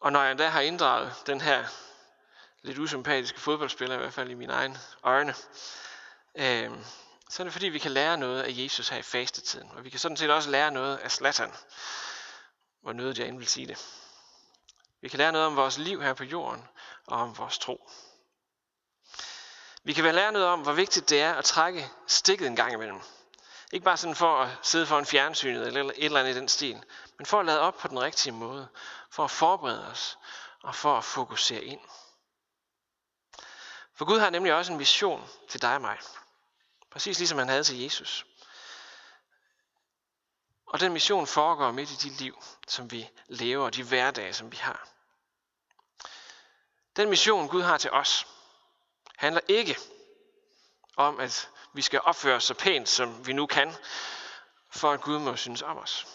og 0.00 0.12
når 0.12 0.22
jeg 0.22 0.30
endda 0.30 0.48
har 0.48 0.60
inddraget 0.60 1.22
den 1.26 1.40
her 1.40 1.68
lidt 2.64 2.78
usympatiske 2.78 3.40
fodboldspiller, 3.40 3.96
i 3.96 3.98
hvert 3.98 4.12
fald 4.12 4.30
i 4.30 4.34
mine 4.34 4.52
egne 4.52 4.78
øjne, 5.02 5.34
øh, 6.34 6.70
så 7.30 7.42
er 7.42 7.44
det 7.44 7.52
fordi, 7.52 7.68
vi 7.68 7.78
kan 7.78 7.90
lære 7.90 8.16
noget 8.16 8.42
af 8.42 8.48
Jesus 8.50 8.88
her 8.88 8.98
i 8.98 9.02
fastetiden. 9.02 9.70
Og 9.70 9.84
vi 9.84 9.90
kan 9.90 10.00
sådan 10.00 10.16
set 10.16 10.30
også 10.30 10.50
lære 10.50 10.70
noget 10.70 10.96
af 10.96 11.10
Slatan, 11.10 11.52
hvor 12.82 12.92
nødigt 12.92 13.18
jeg 13.18 13.28
end 13.28 13.38
vil 13.38 13.46
sige 13.46 13.66
det. 13.66 13.86
Vi 15.00 15.08
kan 15.08 15.18
lære 15.18 15.32
noget 15.32 15.46
om 15.46 15.56
vores 15.56 15.78
liv 15.78 16.02
her 16.02 16.14
på 16.14 16.24
jorden 16.24 16.68
og 17.06 17.20
om 17.20 17.38
vores 17.38 17.58
tro. 17.58 17.90
Vi 19.82 19.92
kan 19.92 20.14
lære 20.14 20.32
noget 20.32 20.48
om, 20.48 20.60
hvor 20.60 20.72
vigtigt 20.72 21.10
det 21.10 21.20
er 21.20 21.34
at 21.34 21.44
trække 21.44 21.90
stikket 22.06 22.46
en 22.46 22.56
gang 22.56 22.72
imellem. 22.72 23.00
Ikke 23.72 23.84
bare 23.84 23.96
sådan 23.96 24.16
for 24.16 24.36
at 24.36 24.48
sidde 24.62 24.86
foran 24.86 25.06
fjernsynet 25.06 25.66
eller 25.66 25.82
et 25.82 26.04
eller 26.04 26.20
andet 26.20 26.34
i 26.34 26.38
den 26.38 26.48
stil, 26.48 26.82
men 27.18 27.26
for 27.26 27.40
at 27.40 27.46
lade 27.46 27.60
op 27.60 27.76
på 27.78 27.88
den 27.88 28.00
rigtige 28.00 28.32
måde, 28.32 28.68
for 29.10 29.24
at 29.24 29.30
forberede 29.30 29.90
os 29.90 30.18
og 30.62 30.74
for 30.74 30.98
at 30.98 31.04
fokusere 31.04 31.64
ind. 31.64 31.80
For 33.94 34.04
Gud 34.04 34.18
har 34.18 34.30
nemlig 34.30 34.54
også 34.54 34.72
en 34.72 34.78
mission 34.78 35.28
til 35.48 35.62
dig 35.62 35.74
og 35.74 35.80
mig. 35.80 35.98
Præcis 36.90 37.18
ligesom 37.18 37.38
han 37.38 37.48
havde 37.48 37.64
til 37.64 37.82
Jesus. 37.82 38.26
Og 40.66 40.80
den 40.80 40.92
mission 40.92 41.26
foregår 41.26 41.70
midt 41.70 41.90
i 41.90 42.08
de 42.08 42.14
liv, 42.14 42.42
som 42.68 42.90
vi 42.90 43.10
lever, 43.26 43.64
og 43.64 43.74
de 43.74 43.82
hverdage, 43.82 44.34
som 44.34 44.52
vi 44.52 44.56
har. 44.56 44.88
Den 46.96 47.10
mission, 47.10 47.48
Gud 47.48 47.62
har 47.62 47.78
til 47.78 47.90
os, 47.90 48.26
handler 49.16 49.40
ikke 49.48 49.78
om, 50.96 51.20
at 51.20 51.50
vi 51.72 51.82
skal 51.82 52.00
opføre 52.04 52.36
os 52.36 52.44
så 52.44 52.54
pænt, 52.54 52.88
som 52.88 53.26
vi 53.26 53.32
nu 53.32 53.46
kan, 53.46 53.74
for 54.70 54.92
at 54.92 55.00
Gud 55.00 55.18
må 55.18 55.36
synes 55.36 55.62
om 55.62 55.78
os. 55.78 56.06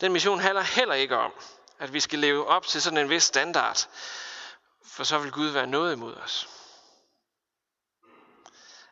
Den 0.00 0.12
mission 0.12 0.40
handler 0.40 0.62
heller 0.62 0.94
ikke 0.94 1.16
om, 1.16 1.32
at 1.78 1.92
vi 1.92 2.00
skal 2.00 2.18
leve 2.18 2.46
op 2.46 2.66
til 2.66 2.82
sådan 2.82 2.98
en 2.98 3.10
vis 3.10 3.24
standard, 3.24 3.88
for 4.84 5.04
så 5.04 5.18
vil 5.18 5.32
Gud 5.32 5.48
være 5.48 5.66
noget 5.66 5.92
imod 5.92 6.14
os. 6.14 6.48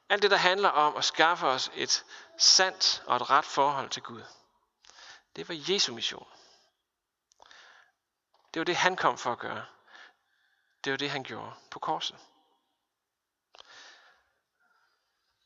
Alt 0.08 0.22
det, 0.22 0.30
der 0.30 0.36
handler 0.36 0.68
om 0.68 0.96
at 0.96 1.04
skaffe 1.04 1.46
os 1.46 1.70
et 1.74 2.04
sandt 2.38 3.02
og 3.06 3.16
et 3.16 3.30
ret 3.30 3.44
forhold 3.44 3.90
til 3.90 4.02
Gud, 4.02 4.22
det 5.36 5.48
var 5.48 5.54
Jesu 5.68 5.94
mission. 5.94 6.28
Det 8.54 8.60
var 8.60 8.64
det, 8.64 8.76
han 8.76 8.96
kom 8.96 9.18
for 9.18 9.32
at 9.32 9.38
gøre. 9.38 9.66
Det 10.84 10.90
var 10.90 10.96
det, 10.96 11.10
han 11.10 11.24
gjorde 11.24 11.52
på 11.70 11.78
korset. 11.78 12.16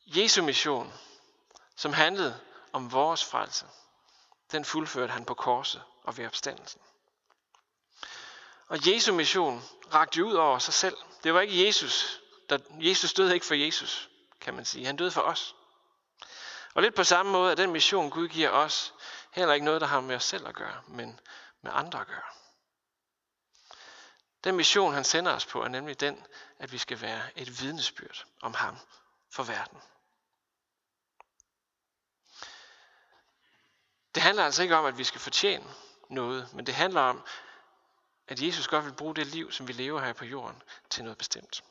Jesu 0.06 0.42
mission, 0.42 0.92
som 1.76 1.92
handlede 1.92 2.40
om 2.72 2.92
vores 2.92 3.24
frelse, 3.24 3.66
den 4.52 4.64
fuldførte 4.64 5.12
han 5.12 5.24
på 5.24 5.34
korset 5.34 5.82
og 6.02 6.16
ved 6.16 6.26
opstandelsen. 6.26 6.80
Og 8.72 8.78
Jesu 8.86 9.12
mission 9.12 9.62
rakte 9.94 10.24
ud 10.24 10.34
over 10.34 10.58
sig 10.58 10.74
selv. 10.74 10.96
Det 11.24 11.34
var 11.34 11.40
ikke 11.40 11.66
Jesus. 11.66 12.20
Der, 12.48 12.58
Jesus 12.70 13.12
døde 13.12 13.34
ikke 13.34 13.46
for 13.46 13.54
Jesus, 13.54 14.10
kan 14.40 14.54
man 14.54 14.64
sige. 14.64 14.86
Han 14.86 14.96
døde 14.96 15.10
for 15.10 15.20
os. 15.20 15.56
Og 16.74 16.82
lidt 16.82 16.94
på 16.94 17.04
samme 17.04 17.32
måde 17.32 17.50
er 17.50 17.54
den 17.54 17.72
mission, 17.72 18.10
Gud 18.10 18.28
giver 18.28 18.50
os, 18.50 18.94
heller 19.32 19.54
ikke 19.54 19.64
noget, 19.64 19.80
der 19.80 19.86
har 19.86 20.00
med 20.00 20.16
os 20.16 20.24
selv 20.24 20.46
at 20.46 20.54
gøre, 20.54 20.82
men 20.88 21.20
med 21.62 21.72
andre 21.74 22.00
at 22.00 22.06
gøre. 22.06 22.22
Den 24.44 24.56
mission, 24.56 24.94
han 24.94 25.04
sender 25.04 25.32
os 25.32 25.46
på, 25.46 25.62
er 25.62 25.68
nemlig 25.68 26.00
den, 26.00 26.26
at 26.58 26.72
vi 26.72 26.78
skal 26.78 27.00
være 27.00 27.22
et 27.36 27.60
vidnesbyrd 27.60 28.24
om 28.42 28.54
ham 28.54 28.76
for 29.30 29.42
verden. 29.42 29.78
Det 34.14 34.22
handler 34.22 34.44
altså 34.44 34.62
ikke 34.62 34.76
om, 34.76 34.84
at 34.84 34.98
vi 34.98 35.04
skal 35.04 35.20
fortjene 35.20 35.74
noget, 36.10 36.54
men 36.54 36.66
det 36.66 36.74
handler 36.74 37.00
om, 37.00 37.24
at 38.28 38.42
Jesus 38.42 38.68
godt 38.68 38.84
vil 38.84 38.92
bruge 38.92 39.14
det 39.14 39.26
liv, 39.26 39.52
som 39.52 39.68
vi 39.68 39.72
lever 39.72 40.00
her 40.00 40.12
på 40.12 40.24
jorden, 40.24 40.62
til 40.90 41.04
noget 41.04 41.18
bestemt. 41.18 41.64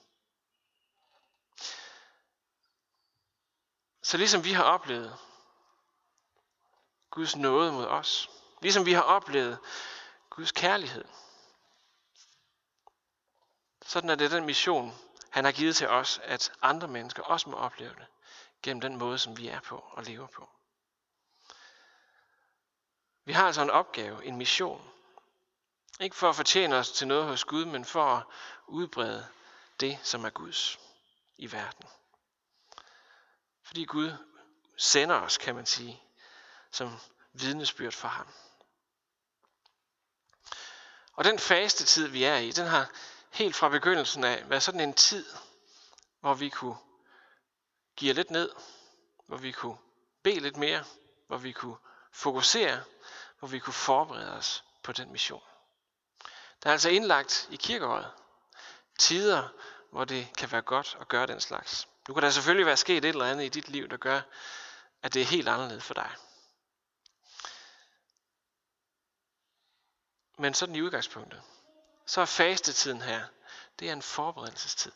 Så 4.03 4.17
ligesom 4.17 4.43
vi 4.43 4.51
har 4.51 4.63
oplevet, 4.63 5.17
Guds 7.09 7.35
nåde 7.35 7.71
mod 7.71 7.85
os. 7.85 8.29
Ligesom 8.61 8.85
vi 8.85 8.93
har 8.93 9.01
oplevet 9.01 9.59
Guds 10.29 10.51
kærlighed. 10.51 11.05
Sådan 13.85 14.09
er 14.09 14.15
det 14.15 14.31
den 14.31 14.45
mission, 14.45 14.93
han 15.29 15.45
har 15.45 15.51
givet 15.51 15.75
til 15.75 15.87
os, 15.87 16.19
at 16.23 16.51
andre 16.61 16.87
mennesker 16.87 17.23
også 17.23 17.49
må 17.49 17.57
opleve 17.57 17.95
det, 17.95 18.07
gennem 18.63 18.81
den 18.81 18.97
måde, 18.97 19.19
som 19.19 19.37
vi 19.37 19.47
er 19.47 19.59
på 19.59 19.77
og 19.91 20.03
lever 20.03 20.27
på. 20.27 20.49
Vi 23.25 23.33
har 23.33 23.45
altså 23.45 23.61
en 23.61 23.69
opgave, 23.69 24.25
en 24.25 24.37
mission. 24.37 24.91
Ikke 25.99 26.15
for 26.15 26.29
at 26.29 26.35
fortjene 26.35 26.75
os 26.75 26.91
til 26.91 27.07
noget 27.07 27.25
hos 27.25 27.43
Gud, 27.43 27.65
men 27.65 27.85
for 27.85 28.05
at 28.05 28.23
udbrede 28.67 29.27
det, 29.79 29.99
som 30.03 30.25
er 30.25 30.29
Guds 30.29 30.79
i 31.37 31.51
verden. 31.51 31.85
Fordi 33.63 33.85
Gud 33.85 34.11
sender 34.77 35.15
os, 35.15 35.37
kan 35.37 35.55
man 35.55 35.65
sige, 35.65 36.01
som 36.71 36.99
vidnesbyrd 37.33 37.93
for 37.93 38.07
ham. 38.07 38.27
Og 41.13 41.23
den 41.23 41.39
faste 41.39 41.85
tid, 41.85 42.07
vi 42.07 42.23
er 42.23 42.37
i, 42.37 42.51
den 42.51 42.67
har 42.67 42.91
helt 43.31 43.55
fra 43.55 43.69
begyndelsen 43.69 44.23
af 44.23 44.49
været 44.49 44.63
sådan 44.63 44.79
en 44.79 44.93
tid, 44.93 45.25
hvor 46.19 46.33
vi 46.33 46.49
kunne 46.49 46.77
give 47.95 48.13
lidt 48.13 48.31
ned, 48.31 48.51
hvor 49.27 49.37
vi 49.37 49.51
kunne 49.51 49.77
bede 50.23 50.39
lidt 50.39 50.57
mere, 50.57 50.83
hvor 51.27 51.37
vi 51.37 51.51
kunne 51.51 51.77
fokusere, 52.11 52.83
hvor 53.39 53.47
vi 53.47 53.59
kunne 53.59 53.73
forberede 53.73 54.31
os 54.31 54.63
på 54.83 54.91
den 54.91 55.11
mission. 55.11 55.41
Der 56.63 56.69
er 56.69 56.71
altså 56.71 56.89
indlagt 56.89 57.47
i 57.51 57.55
kirkeåret 57.55 58.11
tider, 58.99 59.47
hvor 59.91 60.05
det 60.05 60.27
kan 60.37 60.51
være 60.51 60.61
godt 60.61 60.97
at 61.01 61.07
gøre 61.07 61.27
den 61.27 61.41
slags. 61.41 61.87
Nu 62.07 62.13
kan 62.13 62.23
der 62.23 62.29
selvfølgelig 62.29 62.65
være 62.65 62.77
sket 62.77 63.05
et 63.05 63.09
eller 63.09 63.25
andet 63.25 63.45
i 63.45 63.49
dit 63.49 63.69
liv, 63.69 63.89
der 63.89 63.97
gør, 63.97 64.21
at 65.01 65.13
det 65.13 65.21
er 65.21 65.25
helt 65.25 65.49
anderledes 65.49 65.83
for 65.83 65.93
dig. 65.93 66.11
Men 70.37 70.53
sådan 70.53 70.75
i 70.75 70.81
udgangspunktet, 70.81 71.41
så 72.05 72.21
er 72.21 72.25
fastetiden 72.25 73.01
her, 73.01 73.25
det 73.79 73.89
er 73.89 73.93
en 73.93 74.01
forberedelsestid. 74.01 74.91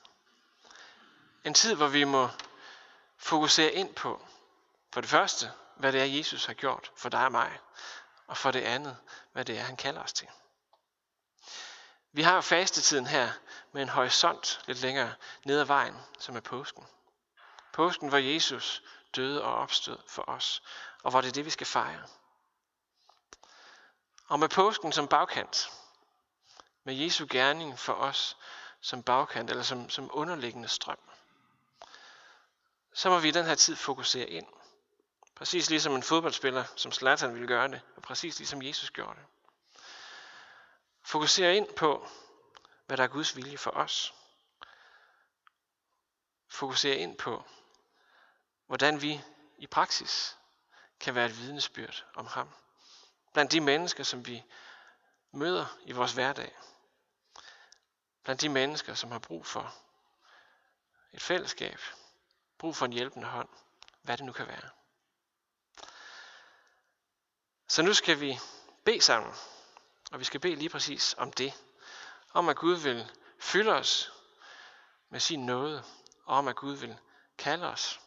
En 1.43 1.53
tid, 1.53 1.75
hvor 1.75 1.87
vi 1.87 2.03
må 2.03 2.29
fokusere 3.17 3.71
ind 3.71 3.95
på, 3.95 4.25
for 4.93 5.01
det 5.01 5.09
første, 5.09 5.51
hvad 5.75 5.91
det 5.91 6.01
er, 6.01 6.05
Jesus 6.05 6.45
har 6.45 6.53
gjort 6.53 6.91
for 6.95 7.09
dig 7.09 7.25
og 7.25 7.31
mig, 7.31 7.59
og 8.27 8.37
for 8.37 8.51
det 8.51 8.61
andet, 8.61 8.97
hvad 9.31 9.45
det 9.45 9.57
er, 9.57 9.63
han 9.63 9.77
kalder 9.77 10.03
os 10.03 10.13
til. 10.13 10.27
Vi 12.15 12.21
har 12.21 12.41
fastetiden 12.41 13.07
her 13.07 13.31
med 13.71 13.81
en 13.81 13.89
horisont 13.89 14.61
lidt 14.67 14.81
længere 14.81 15.13
ned 15.45 15.59
ad 15.59 15.65
vejen, 15.65 15.95
som 16.19 16.35
er 16.35 16.39
påsken. 16.39 16.83
Påsken, 17.73 18.09
hvor 18.09 18.17
Jesus 18.17 18.83
døde 19.15 19.43
og 19.43 19.55
opstod 19.55 19.97
for 20.07 20.29
os, 20.29 20.63
og 21.03 21.11
hvor 21.11 21.21
det 21.21 21.27
er 21.27 21.33
det, 21.33 21.45
vi 21.45 21.49
skal 21.49 21.67
fejre. 21.67 22.07
Og 24.27 24.39
med 24.39 24.49
påsken 24.49 24.91
som 24.91 25.07
bagkant, 25.07 25.71
med 26.83 26.93
Jesu 26.93 27.27
gerning 27.29 27.79
for 27.79 27.93
os 27.93 28.37
som 28.81 29.03
bagkant, 29.03 29.49
eller 29.49 29.63
som, 29.63 29.89
som 29.89 30.09
underliggende 30.13 30.67
strøm, 30.67 30.99
så 32.93 33.09
må 33.09 33.19
vi 33.19 33.27
i 33.27 33.31
den 33.31 33.45
her 33.45 33.55
tid 33.55 33.75
fokusere 33.75 34.29
ind. 34.29 34.47
Præcis 35.35 35.69
ligesom 35.69 35.95
en 35.95 36.03
fodboldspiller, 36.03 36.63
som 36.75 36.91
Zlatan 36.91 37.33
ville 37.33 37.47
gøre 37.47 37.67
det, 37.67 37.81
og 37.95 38.01
præcis 38.01 38.37
ligesom 38.39 38.61
Jesus 38.61 38.91
gjorde 38.91 39.15
det. 39.15 39.34
Fokusere 41.05 41.55
ind 41.55 41.73
på, 41.75 42.07
hvad 42.85 42.97
der 42.97 43.03
er 43.03 43.07
Guds 43.07 43.35
vilje 43.35 43.57
for 43.57 43.71
os. 43.71 44.13
Fokusere 46.47 46.95
ind 46.95 47.17
på, 47.17 47.45
hvordan 48.65 49.01
vi 49.01 49.21
i 49.57 49.67
praksis 49.67 50.37
kan 50.99 51.15
være 51.15 51.25
et 51.25 51.39
vidnesbyrd 51.39 52.05
om 52.15 52.25
ham. 52.25 52.49
Blandt 53.33 53.51
de 53.51 53.61
mennesker, 53.61 54.03
som 54.03 54.27
vi 54.27 54.43
møder 55.31 55.77
i 55.81 55.91
vores 55.91 56.13
hverdag. 56.13 56.57
Blandt 58.23 58.41
de 58.41 58.49
mennesker, 58.49 58.93
som 58.93 59.11
har 59.11 59.19
brug 59.19 59.45
for 59.45 59.75
et 61.13 61.21
fællesskab, 61.21 61.79
brug 62.57 62.75
for 62.75 62.85
en 62.85 62.93
hjælpende 62.93 63.27
hånd, 63.27 63.49
hvad 64.01 64.17
det 64.17 64.25
nu 64.25 64.31
kan 64.31 64.47
være. 64.47 64.69
Så 67.67 67.81
nu 67.81 67.93
skal 67.93 68.19
vi 68.19 68.39
bede 68.85 69.01
sammen, 69.01 69.33
og 70.11 70.19
vi 70.19 70.23
skal 70.23 70.39
bede 70.39 70.55
lige 70.55 70.69
præcis 70.69 71.15
om 71.17 71.31
det. 71.33 71.53
Om 72.33 72.49
at 72.49 72.57
Gud 72.57 72.75
vil 72.75 73.11
fylde 73.39 73.71
os 73.71 74.11
med 75.09 75.19
sin 75.19 75.45
nåde, 75.45 75.83
og 76.25 76.37
om 76.37 76.47
at 76.47 76.55
Gud 76.55 76.75
vil 76.75 76.97
kalde 77.37 77.67
os 77.67 77.99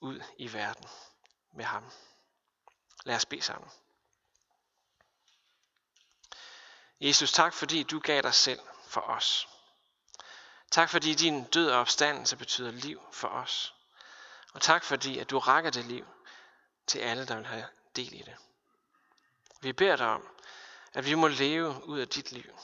ud 0.00 0.20
i 0.38 0.52
verden 0.52 0.88
med 1.52 1.64
ham. 1.64 1.90
Lad 3.04 3.16
os 3.16 3.26
bede 3.26 3.42
sammen. 3.42 3.70
Jesus, 7.00 7.32
tak 7.32 7.54
fordi 7.54 7.82
du 7.82 7.98
gav 7.98 8.22
dig 8.22 8.34
selv 8.34 8.60
for 8.86 9.00
os. 9.00 9.48
Tak 10.70 10.90
fordi 10.90 11.14
din 11.14 11.44
død 11.44 11.70
og 11.70 11.80
opstandelse 11.80 12.36
betyder 12.36 12.70
liv 12.70 13.02
for 13.12 13.28
os. 13.28 13.74
Og 14.52 14.60
tak 14.62 14.84
fordi, 14.84 15.18
at 15.18 15.30
du 15.30 15.38
rækker 15.38 15.70
det 15.70 15.84
liv 15.84 16.06
til 16.86 16.98
alle, 16.98 17.26
der 17.26 17.36
vil 17.36 17.46
have 17.46 17.66
del 17.96 18.12
i 18.12 18.22
det. 18.22 18.36
Vi 19.60 19.72
beder 19.72 19.96
dig 19.96 20.06
om, 20.06 20.28
at 20.94 21.06
vi 21.06 21.14
må 21.14 21.28
leve 21.28 21.84
ud 21.84 21.98
af 21.98 22.08
dit 22.08 22.32
liv. 22.32 22.58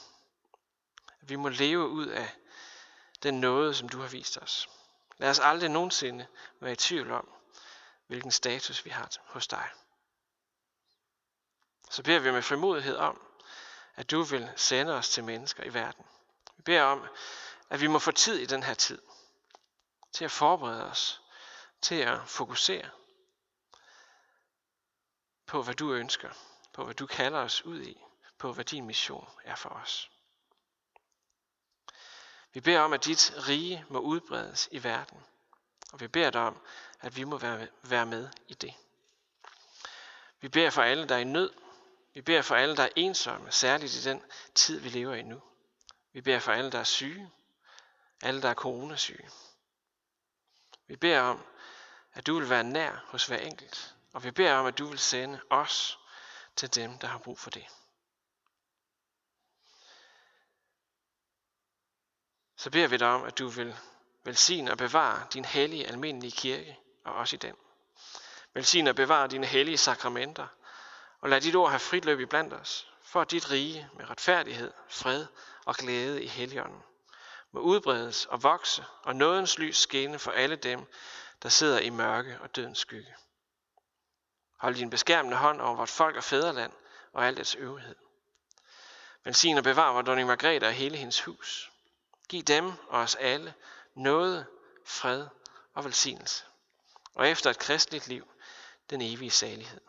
At 1.21 1.29
vi 1.29 1.35
må 1.35 1.49
leve 1.49 1.87
ud 1.87 2.07
af 2.07 2.35
den 3.23 3.41
nåde, 3.41 3.75
som 3.75 3.89
du 3.89 3.99
har 3.99 4.07
vist 4.07 4.37
os. 4.37 4.69
Lad 5.17 5.29
os 5.29 5.39
aldrig 5.39 5.69
nogensinde 5.69 6.27
være 6.59 6.71
i 6.71 6.75
tvivl 6.75 7.11
om, 7.11 7.29
hvilken 8.07 8.31
status 8.31 8.85
vi 8.85 8.89
har 8.89 9.09
hos 9.25 9.47
dig. 9.47 9.69
Så 11.89 12.03
beder 12.03 12.19
vi 12.19 12.31
med 12.31 12.41
frimodighed 12.41 12.95
om, 12.95 13.21
at 13.95 14.11
du 14.11 14.23
vil 14.23 14.51
sende 14.55 14.93
os 14.93 15.09
til 15.09 15.23
mennesker 15.23 15.63
i 15.63 15.73
verden. 15.73 16.05
Vi 16.57 16.63
beder 16.63 16.83
om, 16.83 17.07
at 17.69 17.81
vi 17.81 17.87
må 17.87 17.99
få 17.99 18.11
tid 18.11 18.39
i 18.39 18.45
den 18.45 18.63
her 18.63 18.73
tid 18.73 19.01
til 20.11 20.25
at 20.25 20.31
forberede 20.31 20.83
os, 20.83 21.21
til 21.81 21.95
at 21.95 22.19
fokusere 22.25 22.89
på, 25.45 25.63
hvad 25.63 25.73
du 25.73 25.93
ønsker, 25.93 26.29
på 26.73 26.85
hvad 26.85 26.95
du 26.95 27.07
kalder 27.07 27.39
os 27.39 27.65
ud 27.65 27.81
i, 27.81 28.01
på 28.41 28.53
hvad 28.53 28.65
din 28.65 28.85
mission 28.85 29.29
er 29.43 29.55
for 29.55 29.69
os. 29.69 30.11
Vi 32.53 32.59
beder 32.59 32.79
om, 32.79 32.93
at 32.93 33.05
dit 33.05 33.33
rige 33.47 33.85
må 33.89 33.99
udbredes 33.99 34.69
i 34.71 34.83
verden, 34.83 35.23
og 35.93 35.99
vi 35.99 36.07
beder 36.07 36.29
dig 36.29 36.41
om, 36.41 36.61
at 36.99 37.15
vi 37.15 37.23
må 37.23 37.37
være 37.83 38.05
med 38.05 38.29
i 38.47 38.53
det. 38.53 38.73
Vi 40.39 40.49
beder 40.49 40.69
for 40.69 40.81
alle, 40.81 41.07
der 41.07 41.15
er 41.15 41.19
i 41.19 41.23
nød. 41.23 41.53
Vi 42.13 42.21
beder 42.21 42.41
for 42.41 42.55
alle, 42.55 42.77
der 42.77 42.83
er 42.83 42.89
ensomme, 42.95 43.51
særligt 43.51 43.95
i 43.95 44.09
den 44.09 44.23
tid, 44.55 44.79
vi 44.79 44.89
lever 44.89 45.15
i 45.15 45.21
nu. 45.21 45.41
Vi 46.13 46.21
beder 46.21 46.39
for 46.39 46.51
alle, 46.51 46.71
der 46.71 46.79
er 46.79 46.83
syge, 46.83 47.31
alle, 48.21 48.41
der 48.41 48.49
er 48.49 48.53
coronasyge. 48.53 49.29
Vi 50.87 50.95
beder 50.95 51.21
om, 51.21 51.45
at 52.13 52.27
du 52.27 52.39
vil 52.39 52.49
være 52.49 52.63
nær 52.63 53.05
hos 53.07 53.25
hver 53.25 53.37
enkelt, 53.37 53.95
og 54.13 54.23
vi 54.23 54.31
beder 54.31 54.53
om, 54.53 54.65
at 54.65 54.77
du 54.77 54.85
vil 54.85 54.99
sende 54.99 55.41
os 55.49 55.99
til 56.55 56.75
dem, 56.75 56.97
der 56.97 57.07
har 57.07 57.17
brug 57.17 57.39
for 57.39 57.49
det. 57.49 57.67
Så 62.61 62.69
beder 62.69 62.87
vi 62.87 62.97
dig 62.97 63.07
om, 63.07 63.23
at 63.23 63.37
du 63.37 63.47
vil 63.47 63.75
velsigne 64.23 64.71
og 64.71 64.77
bevare 64.77 65.27
din 65.33 65.45
hellige 65.45 65.87
almindelige 65.87 66.31
kirke, 66.31 66.79
og 67.05 67.13
også 67.13 67.35
i 67.35 67.39
den. 67.39 67.55
Velsigne 68.53 68.89
og 68.89 68.95
bevare 68.95 69.27
dine 69.27 69.47
hellige 69.47 69.77
sakramenter, 69.77 70.47
og 71.21 71.29
lad 71.29 71.41
dit 71.41 71.55
ord 71.55 71.69
have 71.69 71.79
frit 71.79 72.05
løb 72.05 72.19
i 72.19 72.25
blandt 72.25 72.53
os, 72.53 72.91
for 73.03 73.21
at 73.21 73.31
dit 73.31 73.51
rige 73.51 73.89
med 73.97 74.09
retfærdighed, 74.09 74.71
fred 74.89 75.25
og 75.65 75.75
glæde 75.75 76.23
i 76.23 76.27
heligånden 76.27 76.81
må 77.51 77.59
udbredes 77.59 78.25
og 78.25 78.43
vokse, 78.43 78.85
og 79.03 79.15
nådens 79.15 79.59
lys 79.59 79.77
skinne 79.77 80.19
for 80.19 80.31
alle 80.31 80.55
dem, 80.55 80.85
der 81.43 81.49
sidder 81.49 81.79
i 81.79 81.89
mørke 81.89 82.37
og 82.41 82.55
dødens 82.55 82.79
skygge. 82.79 83.15
Hold 84.57 84.75
din 84.75 84.89
beskærmende 84.89 85.37
hånd 85.37 85.61
over 85.61 85.75
vort 85.75 85.89
folk 85.89 86.15
og 86.15 86.23
fædreland 86.23 86.71
og 87.13 87.27
alt 87.27 87.37
dets 87.37 87.55
øvrighed. 87.55 87.95
Velsign 89.23 89.57
og 89.57 89.63
bevar 89.63 89.91
vor 89.91 90.01
dronning 90.01 90.27
Margrethe 90.27 90.67
og 90.67 90.73
hele 90.73 90.97
hendes 90.97 91.21
hus. 91.21 91.70
Giv 92.31 92.43
dem 92.43 92.71
og 92.87 92.99
os 92.99 93.15
alle 93.15 93.53
noget, 93.95 94.45
fred 94.85 95.27
og 95.73 95.85
velsignelse. 95.85 96.45
Og 97.13 97.27
efter 97.27 97.49
et 97.49 97.59
kristligt 97.59 98.07
liv, 98.07 98.27
den 98.89 99.01
evige 99.01 99.31
salighed. 99.31 99.81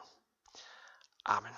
Amen. 1.24 1.52